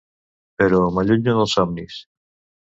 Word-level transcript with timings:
Però 0.61 0.79
m'allunyo 0.95 1.37
dels 1.41 1.55
somnis. 1.59 2.01